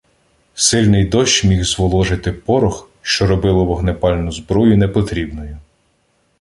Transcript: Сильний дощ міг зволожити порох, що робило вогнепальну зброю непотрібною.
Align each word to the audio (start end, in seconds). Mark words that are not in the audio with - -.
Сильний 0.55 1.05
дощ 1.05 1.43
міг 1.43 1.63
зволожити 1.63 2.31
порох, 2.31 2.89
що 3.01 3.27
робило 3.27 3.65
вогнепальну 3.65 4.31
зброю 4.31 4.77
непотрібною. 4.77 5.57